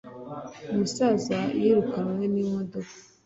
[0.71, 2.93] umusaza yirukanwe n'imodoka